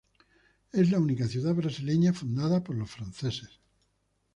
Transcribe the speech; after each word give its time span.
Es 0.71 0.89
la 0.89 0.97
única 0.97 1.27
ciudad 1.27 1.53
brasileña 1.53 2.11
fundada 2.11 2.63
por 2.63 2.75
los 2.75 2.89
franceses. 2.89 3.59